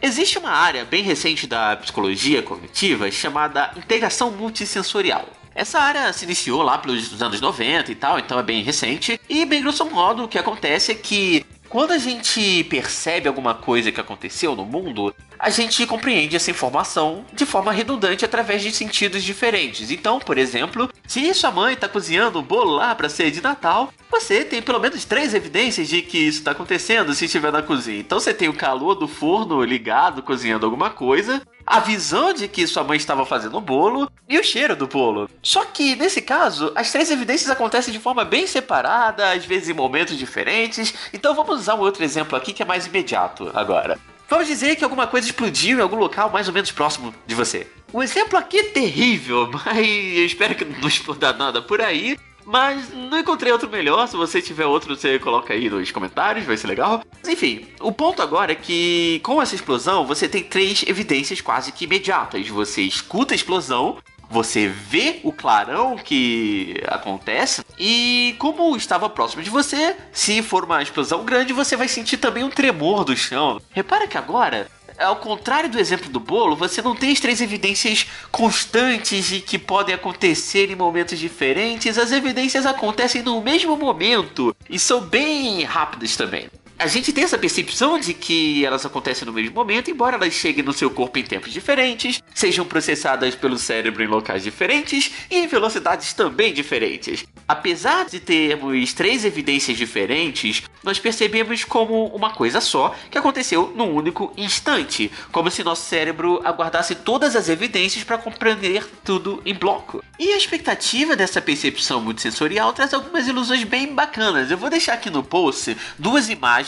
Existe 0.01 0.37
uma 0.37 0.51
área 0.51 0.85
bem 0.85 1.03
recente 1.03 1.47
da 1.47 1.75
psicologia 1.75 2.43
cognitiva 2.43 3.09
chamada 3.09 3.71
integração 3.75 4.29
multissensorial. 4.29 5.27
Essa 5.55 5.79
área 5.79 6.13
se 6.13 6.23
iniciou 6.23 6.61
lá 6.61 6.77
pelos 6.77 7.19
anos 7.19 7.41
90 7.41 7.91
e 7.91 7.95
tal, 7.95 8.19
então 8.19 8.37
é 8.37 8.43
bem 8.43 8.61
recente. 8.61 9.19
E, 9.27 9.43
bem 9.43 9.63
grosso 9.63 9.83
modo, 9.85 10.25
o 10.25 10.27
que 10.27 10.37
acontece 10.37 10.91
é 10.91 10.95
que 10.95 11.43
quando 11.67 11.91
a 11.91 11.97
gente 11.97 12.63
percebe 12.65 13.27
alguma 13.27 13.55
coisa 13.55 13.91
que 13.91 13.99
aconteceu 13.99 14.55
no 14.55 14.63
mundo, 14.63 15.13
a 15.39 15.49
gente 15.49 15.85
compreende 15.85 16.35
essa 16.35 16.51
informação 16.51 17.25
de 17.33 17.45
forma 17.45 17.71
redundante 17.71 18.25
através 18.25 18.61
de 18.61 18.71
sentidos 18.71 19.23
diferentes. 19.23 19.91
Então, 19.91 20.19
por 20.19 20.37
exemplo, 20.37 20.89
se 21.07 21.33
sua 21.33 21.51
mãe 21.51 21.73
está 21.73 21.87
cozinhando 21.87 22.39
um 22.39 22.43
bolo 22.43 22.71
lá 22.71 22.93
para 22.95 23.09
ser 23.09 23.31
de 23.31 23.41
Natal, 23.41 23.93
você 24.09 24.43
tem 24.43 24.61
pelo 24.61 24.79
menos 24.79 25.05
três 25.05 25.33
evidências 25.33 25.87
de 25.87 26.01
que 26.01 26.17
isso 26.17 26.39
está 26.39 26.51
acontecendo 26.51 27.13
se 27.13 27.25
estiver 27.25 27.51
na 27.51 27.61
cozinha. 27.61 27.99
Então, 27.99 28.19
você 28.19 28.33
tem 28.33 28.49
o 28.49 28.53
calor 28.53 28.95
do 28.95 29.07
forno 29.07 29.63
ligado, 29.63 30.23
cozinhando 30.23 30.65
alguma 30.65 30.89
coisa, 30.89 31.41
a 31.65 31.81
visão 31.81 32.33
de 32.33 32.47
que 32.47 32.65
sua 32.65 32.83
mãe 32.83 32.95
estava 32.95 33.25
fazendo 33.25 33.57
o 33.57 33.61
bolo 33.61 34.09
e 34.27 34.39
o 34.39 34.43
cheiro 34.43 34.75
do 34.75 34.87
bolo. 34.87 35.29
Só 35.43 35.65
que 35.65 35.95
nesse 35.97 36.21
caso, 36.21 36.71
as 36.73 36.91
três 36.91 37.11
evidências 37.11 37.49
acontecem 37.49 37.93
de 37.93 37.99
forma 37.99 38.23
bem 38.23 38.47
separada, 38.47 39.31
às 39.31 39.43
vezes 39.45 39.67
em 39.67 39.73
momentos 39.73 40.17
diferentes. 40.17 40.93
Então 41.13 41.35
vamos 41.35 41.59
usar 41.59 41.75
um 41.75 41.79
outro 41.79 42.03
exemplo 42.03 42.37
aqui 42.37 42.53
que 42.53 42.63
é 42.63 42.65
mais 42.65 42.87
imediato 42.87 43.51
agora. 43.53 43.99
Vamos 44.29 44.47
dizer 44.47 44.75
que 44.75 44.83
alguma 44.83 45.07
coisa 45.07 45.27
explodiu 45.27 45.79
em 45.79 45.81
algum 45.81 45.95
local 45.95 46.29
mais 46.29 46.47
ou 46.47 46.53
menos 46.53 46.71
próximo 46.71 47.13
de 47.25 47.33
você. 47.33 47.65
O 47.93 48.03
exemplo 48.03 48.37
aqui 48.37 48.59
é 48.59 48.63
terrível, 48.63 49.49
mas 49.65 49.77
eu 49.77 50.25
espero 50.25 50.55
que 50.55 50.65
não 50.65 50.87
exploda 50.87 51.31
nada 51.33 51.61
por 51.61 51.81
aí. 51.81 52.17
Mas 52.45 52.93
não 52.93 53.19
encontrei 53.19 53.51
outro 53.51 53.69
melhor. 53.69 54.07
Se 54.07 54.15
você 54.15 54.41
tiver 54.41 54.65
outro, 54.65 54.95
você 54.95 55.19
coloca 55.19 55.53
aí 55.53 55.69
nos 55.69 55.91
comentários, 55.91 56.45
vai 56.45 56.55
ser 56.55 56.67
legal. 56.67 57.03
Enfim, 57.27 57.67
o 57.81 57.91
ponto 57.91 58.21
agora 58.21 58.53
é 58.53 58.55
que 58.55 59.19
com 59.21 59.41
essa 59.41 59.53
explosão 59.53 60.07
você 60.07 60.29
tem 60.29 60.43
três 60.43 60.81
evidências 60.87 61.41
quase 61.41 61.73
que 61.73 61.83
imediatas. 61.83 62.47
Você 62.47 62.83
escuta 62.83 63.33
a 63.33 63.35
explosão, 63.35 63.97
você 64.29 64.67
vê 64.67 65.19
o 65.23 65.33
clarão 65.33 65.97
que 65.97 66.81
acontece 66.87 67.65
e 67.77 68.35
como 68.39 68.75
estava 68.75 69.09
próximo 69.09 69.43
de 69.43 69.49
você, 69.49 69.95
se 70.11 70.41
for 70.41 70.63
uma 70.63 70.81
explosão 70.81 71.23
grande, 71.23 71.53
você 71.53 71.75
vai 71.75 71.87
sentir 71.87 72.17
também 72.17 72.43
um 72.43 72.49
tremor 72.49 73.03
do 73.03 73.15
chão. 73.15 73.61
Repara 73.71 74.07
que 74.07 74.17
agora 74.17 74.67
ao 74.97 75.17
contrário 75.17 75.69
do 75.69 75.79
exemplo 75.79 76.09
do 76.09 76.19
bolo, 76.19 76.55
você 76.55 76.81
não 76.81 76.95
tem 76.95 77.11
as 77.11 77.19
três 77.19 77.39
evidências 77.39 78.07
constantes 78.31 79.31
e 79.31 79.39
que 79.39 79.59
podem 79.59 79.93
acontecer 79.93 80.71
em 80.71 80.75
momentos 80.75 81.19
diferentes. 81.19 81.97
As 81.97 82.11
evidências 82.11 82.65
acontecem 82.65 83.21
no 83.21 83.39
mesmo 83.41 83.77
momento 83.77 84.55
e 84.69 84.79
são 84.79 85.01
bem 85.01 85.63
rápidas 85.63 86.15
também 86.15 86.49
a 86.79 86.85
gente 86.85 87.11
tem 87.11 87.23
essa 87.23 87.37
percepção 87.37 87.99
de 87.99 88.13
que 88.13 88.63
elas 88.63 88.85
acontecem 88.85 89.25
no 89.25 89.33
mesmo 89.33 89.55
momento, 89.55 89.89
embora 89.89 90.15
elas 90.15 90.33
cheguem 90.33 90.63
no 90.63 90.73
seu 90.73 90.91
corpo 90.91 91.17
em 91.17 91.23
tempos 91.23 91.51
diferentes, 91.51 92.21
sejam 92.35 92.65
processadas 92.65 93.33
pelo 93.33 93.57
cérebro 93.57 94.03
em 94.03 94.07
locais 94.07 94.43
diferentes 94.43 95.11
e 95.31 95.37
em 95.37 95.47
velocidades 95.47 96.13
também 96.13 96.53
diferentes. 96.53 97.25
Apesar 97.47 98.05
de 98.05 98.19
termos 98.19 98.93
três 98.93 99.25
evidências 99.25 99.77
diferentes, 99.77 100.63
nós 100.83 100.99
percebemos 100.99 101.63
como 101.63 102.05
uma 102.07 102.29
coisa 102.31 102.61
só 102.61 102.93
que 103.09 103.17
aconteceu 103.17 103.73
num 103.75 103.95
único 103.95 104.31
instante, 104.37 105.11
como 105.31 105.49
se 105.49 105.63
nosso 105.63 105.83
cérebro 105.83 106.41
aguardasse 106.43 106.93
todas 106.93 107.35
as 107.35 107.49
evidências 107.49 108.03
para 108.03 108.17
compreender 108.17 108.87
tudo 109.03 109.41
em 109.45 109.53
bloco. 109.53 110.03
E 110.19 110.31
a 110.33 110.37
expectativa 110.37 111.15
dessa 111.15 111.41
percepção 111.41 112.01
multissensorial 112.01 112.73
traz 112.73 112.93
algumas 112.93 113.27
ilusões 113.27 113.63
bem 113.63 113.93
bacanas. 113.93 114.51
Eu 114.51 114.57
vou 114.57 114.69
deixar 114.69 114.93
aqui 114.93 115.09
no 115.09 115.23
post 115.23 115.75
duas 115.97 116.29
imagens 116.29 116.66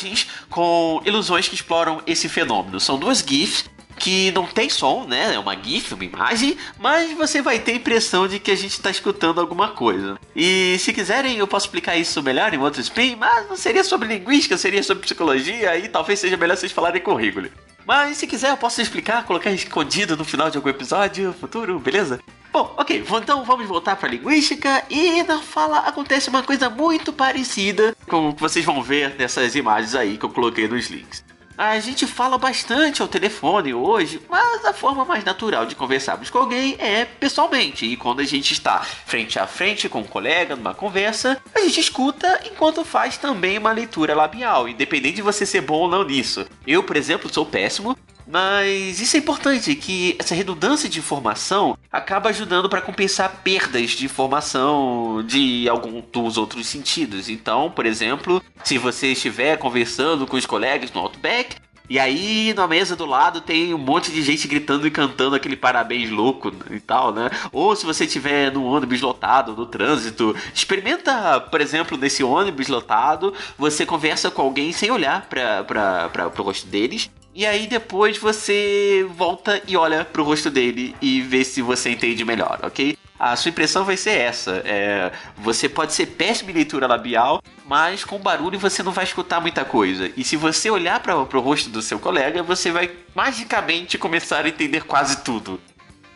com 0.50 1.02
ilusões 1.06 1.48
que 1.48 1.56
exploram 1.56 2.02
esse 2.06 2.30
fenômeno. 2.30 2.80
São 2.80 2.98
duas 2.98 3.20
GIFs 3.20 3.66
que 4.00 4.32
não 4.32 4.46
tem 4.46 4.70
som, 4.70 5.04
né? 5.04 5.36
É 5.36 5.40
uma 5.40 5.56
GIF, 5.56 5.94
uma 5.94 6.06
imagem, 6.06 6.58
mas 6.80 7.12
você 7.16 7.42
vai 7.42 7.60
ter 7.60 7.74
a 7.74 7.76
impressão 7.76 8.28
de 8.28 8.40
que 8.40 8.50
a 8.50 8.56
gente 8.56 8.72
está 8.72 8.90
escutando 8.90 9.42
alguma 9.42 9.70
coisa. 9.70 10.18
E 10.36 10.78
se 10.80 10.94
quiserem, 10.94 11.38
eu 11.38 11.48
posso 11.48 11.66
explicar 11.66 11.98
isso 11.98 12.24
melhor 12.24 12.54
em 12.54 12.58
outro 12.58 12.82
spin, 12.82 13.18
mas 13.18 13.48
não 13.48 13.58
seria 13.58 13.84
sobre 13.84 14.08
linguística, 14.08 14.58
seria 14.58 14.82
sobre 14.82 15.04
psicologia, 15.04 15.78
e 15.78 15.90
talvez 15.90 16.20
seja 16.20 16.38
melhor 16.38 16.56
vocês 16.56 16.72
falarem 16.72 17.02
com 17.02 17.12
o 17.12 17.16
Rigoli. 17.16 17.52
Mas 17.86 18.18
se 18.18 18.28
quiser, 18.28 18.52
eu 18.52 18.58
posso 18.58 18.82
explicar, 18.82 19.26
colocar 19.26 19.52
escondido 19.52 20.16
no 20.16 20.24
final 20.24 20.50
de 20.50 20.58
algum 20.58 20.70
episódio 20.70 21.34
futuro, 21.34 21.78
beleza? 21.80 22.20
Bom, 22.52 22.74
ok, 22.78 23.04
então 23.22 23.44
vamos 23.44 23.68
voltar 23.68 23.96
para 23.96 24.10
linguística 24.10 24.84
e 24.90 25.22
na 25.24 25.40
fala 25.40 25.80
acontece 25.80 26.30
uma 26.30 26.42
coisa 26.42 26.70
muito 26.70 27.14
parecida 27.14 27.96
com 28.08 28.30
o 28.30 28.34
que 28.34 28.42
vocês 28.42 28.66
vão 28.66 28.82
ver 28.82 29.16
nessas 29.20 29.56
imagens 29.56 29.94
aí 29.94 30.18
que 30.18 30.26
eu 30.26 30.30
coloquei 30.30 30.68
nos 30.68 30.88
links. 30.90 31.24
A 31.56 31.78
gente 31.80 32.08
fala 32.08 32.38
bastante 32.38 33.02
ao 33.02 33.08
telefone 33.08 33.74
hoje, 33.74 34.22
mas 34.30 34.64
a 34.64 34.72
forma 34.72 35.04
mais 35.04 35.26
natural 35.26 35.66
de 35.66 35.76
conversarmos 35.76 36.30
com 36.30 36.38
alguém 36.38 36.78
é 36.80 37.04
pessoalmente. 37.04 37.86
E 37.86 37.98
quando 37.98 38.22
a 38.22 38.26
gente 38.26 38.54
está 38.54 38.80
frente 38.80 39.38
a 39.38 39.46
frente 39.46 39.90
com 39.90 40.00
um 40.00 40.06
colega 40.06 40.56
numa 40.56 40.74
conversa, 40.74 41.38
a 41.54 41.60
gente 41.60 41.82
escuta 41.82 42.40
enquanto 42.46 42.86
faz 42.86 43.18
também 43.18 43.58
uma 43.58 43.74
leitura 43.74 44.16
labial, 44.16 44.70
independente 44.70 45.18
de 45.18 45.22
você 45.22 45.46
ser 45.46 45.60
bom 45.60 45.80
ou 45.80 45.90
não 45.90 46.06
nisso. 46.06 46.48
Eu, 46.66 46.82
por 46.82 46.96
exemplo, 46.96 47.32
sou 47.32 47.46
péssimo, 47.46 47.98
mas 48.30 49.02
isso 49.02 49.16
é 49.16 49.20
importante, 49.20 49.74
que 49.76 50.16
essa 50.20 50.36
redundância 50.36 50.88
de 50.88 51.00
informação 51.00 51.76
acaba 51.92 52.30
ajudando 52.30 52.70
para 52.70 52.80
compensar 52.80 53.42
perdas 53.44 53.92
de 53.92 54.06
informação 54.06 55.24
de 55.26 55.68
algum 55.68 56.00
dos 56.00 56.38
outros 56.38 56.68
sentidos. 56.68 57.28
Então, 57.28 57.72
por 57.72 57.88
exemplo, 57.88 58.40
se 58.64 58.78
você 58.78 59.14
estiver 59.14 59.58
conversando 59.58 60.28
com 60.28 60.38
os 60.38 60.46
colegas 60.46 60.92
no 60.92 61.02
Outback, 61.02 61.56
e 61.90 61.98
aí, 61.98 62.54
na 62.54 62.68
mesa 62.68 62.96
do 62.96 63.04
lado, 63.04 63.42
tem 63.42 63.74
um 63.74 63.78
monte 63.80 64.12
de 64.12 64.22
gente 64.22 64.48
gritando 64.48 64.86
e 64.86 64.92
cantando 64.92 65.36
aquele 65.36 65.56
parabéns 65.56 66.12
louco 66.12 66.54
e 66.70 66.80
tal, 66.80 67.12
né? 67.12 67.32
Ou 67.52 67.76
se 67.76 67.84
você 67.84 68.06
estiver 68.06 68.52
num 68.54 68.64
ônibus 68.64 69.02
lotado, 69.02 69.56
no 69.56 69.66
trânsito, 69.66 70.36
experimenta, 70.54 71.40
por 71.42 71.60
exemplo, 71.60 71.98
nesse 71.98 72.24
ônibus 72.24 72.68
lotado, 72.68 73.34
você 73.58 73.88
conversa 73.88 74.30
com 74.30 74.44
alguém 74.44 74.72
sem 74.72 74.92
olhar 74.92 75.28
para 75.28 76.32
o 76.38 76.44
rosto 76.44 76.68
deles. 76.68 77.10
E 77.40 77.46
aí 77.46 77.68
depois 77.68 78.18
você 78.18 79.08
volta 79.16 79.62
e 79.66 79.78
olha 79.78 80.04
pro 80.04 80.26
rosto 80.26 80.52
dele 80.52 80.94
e 81.02 81.22
vê 81.22 81.46
se 81.46 81.62
você 81.62 81.92
entende 81.92 82.26
melhor, 82.26 82.60
ok? 82.64 82.98
A 83.18 83.34
sua 83.38 83.48
impressão 83.48 83.86
vai 83.86 83.96
ser 83.96 84.10
essa. 84.10 84.62
É, 84.66 85.10
você 85.38 85.70
pode 85.70 85.94
ser 85.94 86.08
péssimo 86.08 86.50
em 86.50 86.54
leitura 86.54 86.86
labial, 86.86 87.42
mas 87.66 88.04
com 88.04 88.20
barulho 88.20 88.60
você 88.60 88.84
não 88.84 88.92
vai 88.92 89.06
escutar 89.06 89.40
muita 89.40 89.64
coisa. 89.64 90.12
E 90.18 90.24
se 90.26 90.36
você 90.36 90.70
olhar 90.70 91.00
para 91.00 91.16
o 91.16 91.40
rosto 91.40 91.70
do 91.70 91.82
seu 91.82 91.98
colega, 91.98 92.44
você 92.44 92.72
vai 92.74 92.92
magicamente 93.16 93.98
começar 93.98 94.44
a 94.44 94.50
entender 94.50 94.84
quase 94.84 95.24
tudo. 95.24 95.62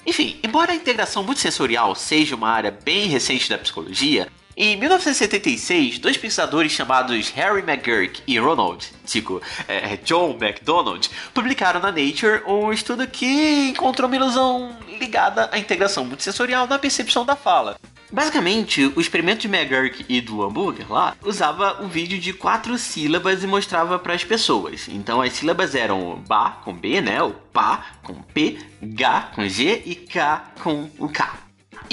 Enfim, 0.06 0.42
embora 0.44 0.74
a 0.74 0.76
integração 0.76 1.24
multissensorial 1.24 1.96
seja 1.96 2.36
uma 2.36 2.50
área 2.50 2.78
bem 2.84 3.08
recente 3.08 3.50
da 3.50 3.58
psicologia, 3.58 4.28
em 4.56 4.78
1976, 4.78 6.00
dois 6.00 6.16
pesquisadores 6.16 6.72
chamados 6.72 7.30
Harry 7.30 7.62
McGurk 7.62 8.22
e 8.28 8.38
Ronald, 8.38 8.86
tipo, 9.06 9.42
é, 9.68 9.98
John 9.98 10.38
MacDonald, 10.40 11.10
publicaram 11.34 11.80
na 11.80 11.92
Nature 11.92 12.44
um 12.46 12.72
estudo 12.72 13.08
que 13.08 13.70
encontrou 13.70 14.08
uma 14.08 14.16
ilusão 14.16 14.78
ligada 15.00 15.50
à 15.52 15.58
integração 15.58 16.06
multissensorial 16.06 16.68
na 16.68 16.78
percepção 16.78 17.26
da 17.26 17.36
fala. 17.36 17.78
Basicamente, 18.12 18.94
o 18.96 19.02
experimento 19.02 19.42
de 19.42 19.48
McGurk 19.48 20.06
e 20.08 20.22
do 20.22 20.44
hambúrguer 20.44 20.86
lá 20.88 21.16
usava 21.24 21.82
um 21.82 21.88
vídeo 21.88 22.20
de 22.20 22.32
quatro 22.32 22.78
sílabas 22.78 23.44
e 23.44 23.48
mostrava 23.48 23.98
para 23.98 24.14
as 24.14 24.24
pessoas. 24.24 24.88
Então 24.88 25.20
as 25.20 25.34
sílabas 25.34 25.74
eram 25.74 26.22
ba 26.28 26.52
com 26.64 26.72
B, 26.72 27.02
né? 27.02 27.24
O 27.24 27.32
pá 27.32 27.88
com 28.04 28.14
P, 28.14 28.60
ga 28.84 29.32
com 29.34 29.48
G 29.48 29.82
e 29.84 29.96
k 29.96 30.44
com 30.62 30.88
o 31.00 31.10
K. 31.10 31.43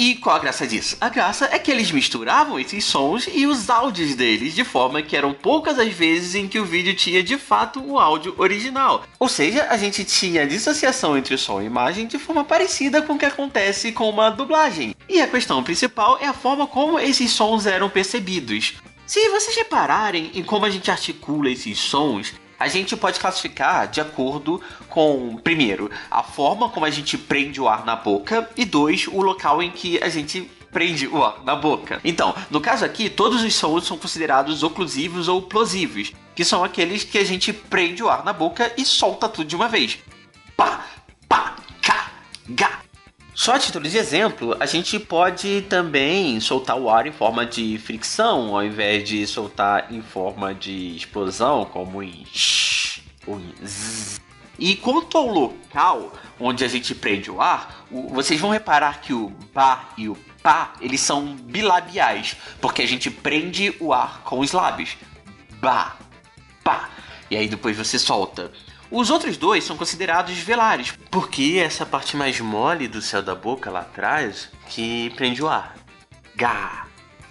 E 0.03 0.15
qual 0.15 0.37
a 0.37 0.39
graça 0.39 0.67
disso? 0.67 0.97
A 0.99 1.11
graça 1.11 1.47
é 1.53 1.59
que 1.59 1.71
eles 1.71 1.93
misturavam 1.93 2.59
esses 2.59 2.87
sons 2.87 3.29
e 3.31 3.47
os 3.47 3.69
áudios 3.69 4.15
deles 4.15 4.55
de 4.55 4.65
forma 4.65 5.03
que 5.03 5.15
eram 5.15 5.35
poucas 5.35 5.79
as 5.79 5.93
vezes 5.93 6.35
em 6.35 6.49
que 6.49 6.59
o 6.59 6.65
vídeo 6.65 6.95
tinha 6.95 7.23
de 7.23 7.37
fato 7.37 7.85
o 7.85 7.99
áudio 7.99 8.35
original. 8.39 9.05
Ou 9.19 9.29
seja, 9.29 9.67
a 9.69 9.77
gente 9.77 10.03
tinha 10.03 10.47
dissociação 10.47 11.19
entre 11.19 11.37
som 11.37 11.61
e 11.61 11.67
imagem 11.67 12.07
de 12.07 12.19
forma 12.19 12.43
parecida 12.43 13.03
com 13.03 13.13
o 13.13 13.19
que 13.19 13.27
acontece 13.27 13.93
com 13.93 14.09
uma 14.09 14.31
dublagem. 14.31 14.95
E 15.07 15.21
a 15.21 15.29
questão 15.29 15.63
principal 15.63 16.17
é 16.19 16.27
a 16.27 16.33
forma 16.33 16.67
como 16.67 16.99
esses 16.99 17.31
sons 17.33 17.67
eram 17.67 17.91
percebidos. 17.91 18.77
Se 19.07 19.29
vocês 19.29 19.55
repararem 19.55 20.31
em 20.35 20.43
como 20.43 20.65
a 20.65 20.71
gente 20.71 20.91
articula 20.91 21.51
esses 21.51 21.79
sons, 21.79 22.33
a 22.61 22.69
gente 22.69 22.95
pode 22.95 23.19
classificar 23.19 23.89
de 23.89 24.03
acordo 24.03 24.61
com, 24.89 25.37
primeiro, 25.43 25.91
a 26.11 26.23
forma 26.23 26.69
como 26.69 26.85
a 26.85 26.91
gente 26.91 27.17
prende 27.17 27.59
o 27.59 27.67
ar 27.67 27.87
na 27.87 27.97
boca 27.97 28.49
e 28.55 28.67
dois, 28.67 29.09
o 29.09 29.23
local 29.23 29.63
em 29.63 29.71
que 29.71 29.99
a 30.03 30.11
gente 30.11 30.43
prende 30.71 31.09
o 31.09 31.25
ar 31.25 31.43
na 31.43 31.57
boca. 31.57 32.01
Então, 32.05 32.35
no 32.51 32.61
caso 32.61 32.85
aqui, 32.85 33.09
todos 33.09 33.43
os 33.43 33.55
sons 33.55 33.87
são 33.87 33.97
considerados 33.97 34.63
oclusivos 34.63 35.27
ou 35.27 35.41
plosivos, 35.41 36.13
que 36.35 36.45
são 36.45 36.63
aqueles 36.63 37.03
que 37.03 37.17
a 37.19 37.25
gente 37.25 37.51
prende 37.51 38.03
o 38.03 38.11
ar 38.11 38.25
na 38.25 38.33
boca 38.33 38.71
e 38.77 38.85
solta 38.85 39.27
tudo 39.29 39.49
de 39.49 39.57
uma 39.57 39.69
vez. 39.69 39.99
Pá, 40.55 40.85
pá. 41.27 41.57
Só 43.35 43.55
a 43.55 43.59
título 43.59 43.89
de 43.89 43.97
exemplo, 43.97 44.57
a 44.59 44.67
gente 44.67 44.99
pode 44.99 45.63
também 45.63 46.39
soltar 46.41 46.77
o 46.77 46.91
ar 46.91 47.07
em 47.07 47.13
forma 47.13 47.47
de 47.47 47.79
fricção, 47.79 48.55
ao 48.55 48.65
invés 48.65 49.09
de 49.09 49.27
soltar 49.27 49.93
em 49.93 50.03
forma 50.03 50.55
de 50.55 50.97
explosão, 50.97 51.65
como 51.65 52.03
em 52.03 52.25
sh 52.27 53.03
ou 53.27 53.39
em 53.39 53.55
zzz. 53.65 54.21
E 54.59 54.77
quanto 54.77 55.17
ao 55.17 55.27
local 55.27 56.13
onde 56.39 56.65
a 56.65 56.69
gente 56.69 56.95
prende 56.95 57.31
o 57.31 57.41
ar, 57.41 57.87
vocês 58.11 58.39
vão 58.39 58.51
reparar 58.51 59.01
que 59.01 59.15
o 59.15 59.33
ba 59.55 59.89
e 59.97 60.07
o 60.09 60.17
pá, 60.43 60.75
eles 60.81 61.01
são 61.01 61.35
bilabiais, 61.35 62.37
porque 62.61 62.83
a 62.83 62.87
gente 62.87 63.11
prende 63.11 63.75
o 63.81 63.93
ar 63.93 64.21
com 64.23 64.41
os 64.41 64.53
lábios. 64.53 64.97
Ba, 65.61 65.97
pá. 66.63 66.91
E 67.31 67.37
aí 67.37 67.49
depois 67.49 67.77
você 67.77 67.99
solta. 67.99 68.53
Os 68.91 69.09
outros 69.09 69.37
dois 69.37 69.63
são 69.63 69.77
considerados 69.77 70.37
velares, 70.39 70.93
porque 71.11 71.63
essa 71.65 71.87
parte 71.87 72.17
mais 72.17 72.41
mole 72.41 72.89
do 72.89 73.01
céu 73.01 73.23
da 73.23 73.37
boca 73.37 73.71
lá 73.71 73.81
atrás 73.81 74.51
que 74.69 75.11
prende 75.11 75.41
o 75.41 75.49
ar. 75.49 75.77
Gá, 76.35 76.87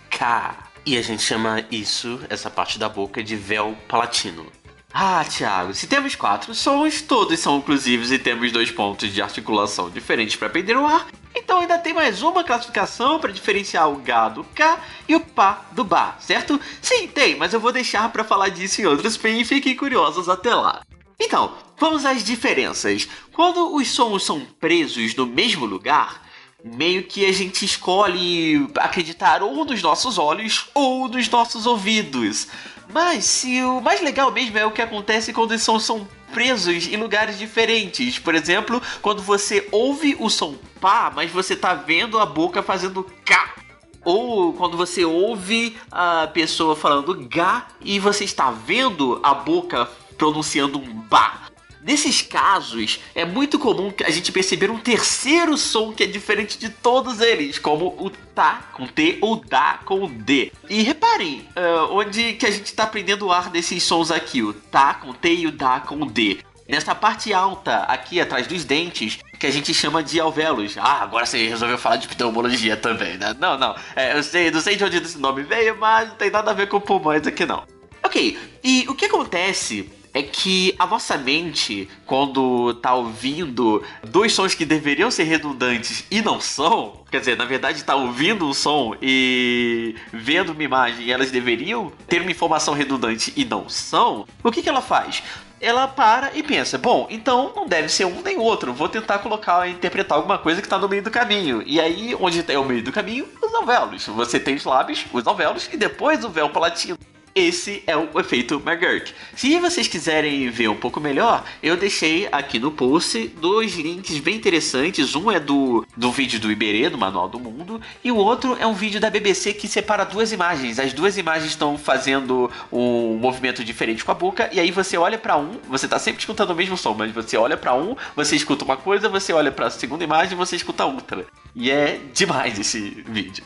cá. 0.09 0.69
E 0.85 0.97
a 0.97 1.01
gente 1.01 1.21
chama 1.21 1.65
isso, 1.69 2.21
essa 2.29 2.49
parte 2.49 2.79
da 2.79 2.87
boca, 2.87 3.21
de 3.21 3.35
véu 3.35 3.77
palatino. 3.89 4.49
Ah, 4.93 5.23
Thiago, 5.25 5.73
se 5.73 5.85
temos 5.85 6.15
quatro 6.15 6.55
sons, 6.55 7.01
todos 7.01 7.37
são 7.39 7.57
inclusivos 7.57 8.11
e 8.11 8.17
temos 8.17 8.51
dois 8.53 8.71
pontos 8.71 9.13
de 9.13 9.21
articulação 9.21 9.89
diferentes 9.89 10.37
para 10.37 10.49
prender 10.49 10.77
o 10.77 10.85
ar, 10.85 11.07
então 11.35 11.59
ainda 11.59 11.77
tem 11.77 11.93
mais 11.93 12.23
uma 12.23 12.43
classificação 12.43 13.19
para 13.19 13.31
diferenciar 13.31 13.87
o 13.89 13.97
Gá 13.97 14.29
do 14.29 14.43
K 14.45 14.79
e 15.07 15.15
o 15.15 15.19
Pá 15.19 15.65
do 15.73 15.83
Bá, 15.83 16.15
certo? 16.19 16.59
Sim, 16.81 17.07
tem, 17.07 17.35
mas 17.35 17.53
eu 17.53 17.59
vou 17.59 17.71
deixar 17.71 18.09
para 18.11 18.23
falar 18.23 18.49
disso 18.49 18.81
em 18.81 18.85
outros 18.85 19.13
spin 19.13 19.41
e 19.41 19.45
fiquem 19.45 19.75
curiosos 19.75 20.27
até 20.27 20.55
lá. 20.55 20.81
Então, 21.19 21.53
vamos 21.77 22.05
às 22.05 22.23
diferenças. 22.23 23.07
Quando 23.33 23.75
os 23.75 23.89
sons 23.89 24.23
são 24.23 24.41
presos 24.59 25.13
no 25.15 25.25
mesmo 25.25 25.65
lugar, 25.65 26.25
meio 26.63 27.03
que 27.03 27.25
a 27.25 27.31
gente 27.31 27.65
escolhe 27.65 28.67
acreditar 28.77 29.43
ou 29.43 29.65
nos 29.65 29.81
nossos 29.81 30.17
olhos 30.17 30.69
ou 30.73 31.07
nos 31.07 31.29
nossos 31.29 31.65
ouvidos. 31.65 32.47
Mas 32.91 33.25
se 33.25 33.61
o 33.61 33.81
mais 33.81 34.01
legal 34.01 34.31
mesmo 34.31 34.57
é 34.57 34.65
o 34.65 34.71
que 34.71 34.81
acontece 34.81 35.31
quando 35.31 35.51
os 35.51 35.61
sons 35.61 35.83
são 35.83 36.07
presos 36.31 36.87
em 36.87 36.97
lugares 36.97 37.37
diferentes. 37.37 38.17
Por 38.17 38.35
exemplo, 38.35 38.81
quando 39.01 39.21
você 39.21 39.67
ouve 39.71 40.15
o 40.19 40.29
som 40.29 40.55
pá, 40.79 41.11
mas 41.13 41.31
você 41.31 41.55
tá 41.55 41.73
vendo 41.73 42.19
a 42.19 42.25
boca 42.25 42.63
fazendo 42.63 43.05
cá. 43.25 43.55
Ou 44.03 44.53
quando 44.53 44.77
você 44.77 45.03
ouve 45.03 45.77
a 45.91 46.27
pessoa 46.27 46.75
falando 46.75 47.27
gá 47.27 47.67
e 47.81 47.99
você 47.99 48.23
está 48.23 48.49
vendo 48.49 49.19
a 49.21 49.33
boca 49.33 49.89
pronunciando 50.19 50.77
um 50.77 50.93
ba. 50.93 51.49
Nesses 51.81 52.21
casos, 52.21 52.99
é 53.15 53.23
muito 53.23 53.57
comum 53.57 53.91
a 54.05 54.11
gente 54.11 54.33
perceber 54.33 54.69
um 54.69 54.77
terceiro 54.77 55.57
som 55.57 55.93
que 55.93 56.03
é 56.03 56.05
diferente 56.05 56.59
de 56.59 56.67
todos 56.69 57.21
eles, 57.21 57.57
como 57.57 57.95
o 57.97 58.09
tá 58.09 58.69
com 58.73 58.85
T 58.85 59.17
ou 59.21 59.37
dá 59.37 59.79
com 59.85 60.07
D. 60.07 60.51
E 60.69 60.81
reparem, 60.83 61.47
uh, 61.55 61.93
onde 61.93 62.33
que 62.33 62.45
a 62.45 62.51
gente 62.51 62.65
está 62.65 62.83
aprendendo 62.83 63.27
o 63.27 63.31
ar 63.31 63.49
desses 63.49 63.81
sons 63.81 64.11
aqui, 64.11 64.43
o 64.43 64.53
tá 64.53 64.93
com 64.93 65.13
T 65.13 65.33
e 65.33 65.47
o 65.47 65.51
dá 65.53 65.79
com 65.79 66.05
D. 66.05 66.39
Nessa 66.67 66.93
parte 66.93 67.33
alta, 67.33 67.77
aqui 67.83 68.19
atrás 68.19 68.45
dos 68.45 68.65
dentes, 68.65 69.17
que 69.39 69.47
a 69.47 69.51
gente 69.51 69.73
chama 69.73 70.03
de 70.03 70.19
alvéolos. 70.19 70.77
Ah, 70.77 71.01
agora 71.01 71.25
você 71.25 71.47
resolveu 71.47 71.77
falar 71.77 71.95
de 71.95 72.09
pneumologia 72.09 72.75
também, 72.77 73.17
né? 73.17 73.35
Não, 73.39 73.57
não. 73.57 73.73
É, 73.95 74.15
eu 74.15 74.21
sei, 74.21 74.51
não 74.51 74.59
sei 74.59 74.75
de 74.75 74.83
onde 74.83 74.97
esse 74.97 75.17
nome 75.17 75.43
veio, 75.43 75.77
mas 75.77 76.09
não 76.09 76.15
tem 76.15 76.29
nada 76.29 76.51
a 76.51 76.53
ver 76.53 76.67
com 76.67 76.79
pulmões 76.79 77.25
aqui 77.25 77.45
não. 77.45 77.63
Ok, 78.03 78.37
e 78.63 78.85
o 78.87 78.95
que 78.95 79.05
acontece 79.05 79.89
é 80.19 80.23
que 80.23 80.75
a 80.77 80.85
nossa 80.85 81.17
mente, 81.17 81.89
quando 82.05 82.73
tá 82.75 82.93
ouvindo 82.93 83.81
dois 84.03 84.33
sons 84.33 84.53
que 84.53 84.65
deveriam 84.65 85.09
ser 85.09 85.23
redundantes 85.23 86.05
e 86.11 86.21
não 86.21 86.41
são, 86.41 87.03
quer 87.09 87.19
dizer, 87.19 87.37
na 87.37 87.45
verdade 87.45 87.83
tá 87.83 87.95
ouvindo 87.95 88.45
um 88.45 88.53
som 88.53 88.95
e 89.01 89.95
vendo 90.11 90.51
uma 90.51 90.63
imagem 90.63 91.05
e 91.05 91.11
elas 91.11 91.31
deveriam 91.31 91.91
ter 92.07 92.21
uma 92.21 92.31
informação 92.31 92.73
redundante 92.73 93.33
e 93.35 93.45
não 93.45 93.69
são, 93.69 94.27
o 94.43 94.51
que, 94.51 94.61
que 94.61 94.69
ela 94.69 94.81
faz? 94.81 95.23
ela 95.61 95.87
para 95.87 96.31
e 96.35 96.41
pensa: 96.41 96.77
bom, 96.77 97.07
então 97.09 97.51
não 97.55 97.67
deve 97.67 97.89
ser 97.89 98.05
um 98.05 98.21
nem 98.21 98.37
outro. 98.37 98.73
Vou 98.73 98.87
tentar 98.87 99.19
colocar, 99.19 99.67
interpretar 99.67 100.17
alguma 100.17 100.37
coisa 100.37 100.61
que 100.61 100.67
está 100.67 100.77
no 100.77 100.87
meio 100.87 101.03
do 101.03 101.11
caminho. 101.11 101.61
E 101.65 101.79
aí, 101.81 102.15
onde 102.19 102.43
é 102.47 102.57
o 102.57 102.63
meio 102.63 102.81
do 102.81 102.91
caminho? 102.91 103.27
Os 103.41 103.53
alvéolos. 103.53 104.07
Você 104.07 104.39
tem 104.39 104.55
os 104.55 104.63
lábios, 104.63 105.05
os 105.11 105.27
alvéolos 105.27 105.69
e 105.71 105.75
depois 105.75 106.23
o 106.23 106.29
véu 106.29 106.49
palatino. 106.49 106.97
Esse 107.39 107.81
é 107.87 107.95
o 107.95 108.19
efeito 108.19 108.61
McGurk. 108.65 109.13
Se 109.33 109.57
vocês 109.59 109.87
quiserem 109.87 110.49
ver 110.49 110.67
um 110.67 110.75
pouco 110.75 110.99
melhor, 110.99 111.45
eu 111.63 111.77
deixei 111.77 112.27
aqui 112.29 112.59
no 112.59 112.69
post 112.69 113.29
dois 113.39 113.75
links 113.75 114.19
bem 114.19 114.35
interessantes. 114.35 115.15
Um 115.15 115.31
é 115.31 115.39
do, 115.39 115.87
do 115.95 116.11
vídeo 116.11 116.37
do 116.37 116.51
Iberê, 116.51 116.89
do 116.89 116.97
Manual 116.97 117.29
do 117.29 117.39
Mundo, 117.39 117.81
e 118.03 118.11
o 118.11 118.17
outro 118.17 118.57
é 118.59 118.67
um 118.67 118.73
vídeo 118.73 118.99
da 118.99 119.09
BBC 119.09 119.53
que 119.53 119.69
separa 119.69 120.03
duas 120.03 120.33
imagens. 120.33 120.79
As 120.79 120.91
duas 120.91 121.17
imagens 121.17 121.51
estão 121.51 121.77
fazendo 121.77 122.51
um 122.69 123.15
movimento 123.15 123.63
diferente 123.63 124.03
com 124.03 124.11
a 124.11 124.15
boca, 124.15 124.49
e 124.51 124.59
aí 124.59 124.69
você 124.69 124.97
olha 124.97 125.17
para 125.17 125.37
um, 125.37 125.59
você 125.69 125.87
tá 125.87 125.97
sempre 125.97 126.19
escutando 126.19 126.49
o 126.49 126.55
mesmo 126.55 126.75
som, 126.75 126.93
mas 126.93 127.13
você 127.13 127.37
olha 127.37 127.55
para 127.55 127.73
um, 127.73 127.95
você 128.17 128.35
escuta 128.35 128.65
uma 128.65 128.75
coisa, 128.75 129.07
você 129.07 129.31
olha 129.31 129.49
para 129.49 129.67
a 129.67 129.71
segunda 129.71 130.03
imagem, 130.03 130.37
você 130.37 130.57
escuta 130.57 130.83
outra. 130.83 131.25
E 131.55 131.71
é 131.71 132.01
demais 132.13 132.59
esse 132.59 133.01
vídeo. 133.07 133.45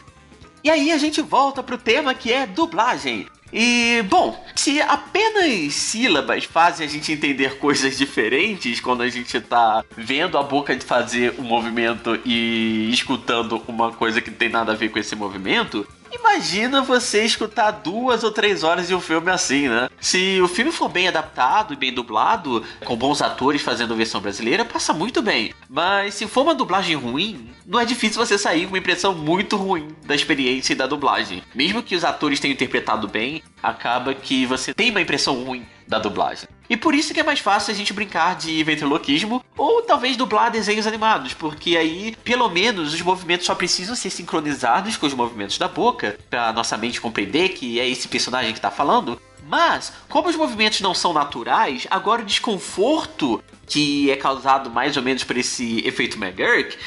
E 0.64 0.70
aí 0.72 0.92
a 0.92 0.98
gente 0.98 1.22
volta 1.22 1.62
pro 1.62 1.78
tema 1.78 2.16
que 2.16 2.34
é 2.34 2.48
dublagem. 2.48 3.28
E, 3.54 4.02
bom, 4.10 4.44
se 4.56 4.82
apenas 4.82 5.76
sílabas 5.76 6.44
fazem 6.44 6.88
a 6.88 6.90
gente 6.90 7.12
entender 7.12 7.60
coisas 7.60 7.96
diferentes 7.96 8.80
quando 8.80 9.04
a 9.04 9.10
gente 9.10 9.40
tá 9.40 9.86
vendo 9.96 10.40
a 10.40 10.44
boca 10.44 10.76
de 10.76 10.84
fazer 10.84 11.36
um 11.38 11.44
movimento 11.44 12.20
e 12.26 12.90
escutando 12.92 13.62
uma 13.68 13.92
coisa 13.92 14.20
que 14.20 14.32
não 14.32 14.38
tem 14.38 14.50
nada 14.50 14.72
a 14.72 14.76
ver 14.76 14.90
com 14.90 14.98
esse 14.98 15.16
movimento, 15.16 15.88
Imagina 16.14 16.82
você 16.84 17.26
escutar 17.26 17.72
duas 17.72 18.24
ou 18.24 18.32
três 18.32 18.64
horas 18.64 18.88
de 18.88 18.94
um 18.94 19.02
filme 19.02 19.32
assim, 19.32 19.68
né? 19.68 19.90
Se 20.00 20.40
o 20.42 20.48
filme 20.48 20.72
for 20.72 20.88
bem 20.88 21.08
adaptado 21.08 21.74
e 21.74 21.76
bem 21.76 21.92
dublado, 21.92 22.64
com 22.86 22.96
bons 22.96 23.22
atores 23.22 23.64
fazendo 23.64 23.96
versão 23.96 24.22
brasileira, 24.22 24.64
passa 24.64 24.94
muito 24.94 25.24
bem. 25.24 25.54
Mas 25.68 26.14
se 26.14 26.28
for 26.28 26.42
uma 26.42 26.54
dublagem 26.54 26.96
ruim, 26.96 27.50
não 27.66 27.80
é 27.80 27.86
difícil 27.86 28.24
você 28.24 28.38
sair 28.38 28.66
com 28.66 28.74
uma 28.74 28.78
impressão 28.78 29.16
muito 29.16 29.58
ruim 29.58 29.88
da 30.06 30.14
experiência 30.14 30.74
e 30.74 30.76
da 30.76 30.86
dublagem. 30.86 31.42
Mesmo 31.56 31.82
que 31.82 31.96
os 31.96 32.04
atores 32.04 32.40
tenham 32.40 32.54
interpretado 32.54 33.08
bem, 33.08 33.42
acaba 33.62 34.14
que 34.14 34.46
você 34.46 34.72
tem 34.74 34.92
uma 34.92 35.02
impressão 35.02 35.44
ruim 35.44 35.66
da 35.88 35.98
dublagem. 35.98 36.48
E 36.70 36.78
por 36.78 36.96
isso 36.96 37.14
que 37.14 37.20
é 37.20 37.24
mais 37.24 37.40
fácil 37.40 37.74
a 37.74 37.76
gente 37.76 37.94
brincar 37.94 38.36
de 38.36 38.64
ventriloquismo 38.64 39.44
ou 39.58 39.82
talvez 39.82 40.16
dublar 40.16 40.50
desenhos 40.50 40.88
animados, 40.88 41.34
porque 41.34 41.78
aí, 41.78 42.16
pelo 42.24 42.50
menos, 42.50 42.94
os 42.94 43.02
movimentos 43.02 43.46
só 43.46 43.54
precisam 43.54 43.96
ser 43.96 44.10
sincronizados 44.10 44.98
com 44.98 45.06
os 45.06 45.14
movimentos 45.14 45.58
da 45.58 45.68
boca, 45.68 46.18
para 46.30 46.54
nossa 46.54 46.78
mente 46.78 47.02
compreender 47.02 47.50
que 47.50 47.80
é 47.80 47.88
esse 47.88 48.08
personagem 48.08 48.52
que 48.52 48.60
está 48.60 48.72
falando. 48.72 49.22
Mas, 49.46 49.92
como 50.08 50.30
os 50.30 50.36
movimentos 50.36 50.80
não 50.80 50.94
são 50.94 51.12
naturais, 51.12 51.86
agora 51.92 52.22
o 52.22 52.26
desconforto 52.26 53.44
que 53.68 54.10
é 54.10 54.16
causado 54.16 54.70
mais 54.70 54.96
ou 54.96 55.04
menos 55.04 55.24
por 55.24 55.38
esse 55.38 55.86
efeito 55.86 56.18
McGurk 56.18 56.78